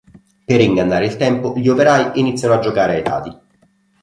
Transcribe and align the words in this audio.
Per 0.45 0.59
ingannare 0.59 1.05
il 1.05 1.15
tempo 1.15 1.53
gli 1.55 1.67
operai 1.67 2.19
iniziano 2.19 2.55
a 2.55 2.59
giocare 2.59 2.95
ai 2.95 3.03
dadi. 3.03 3.37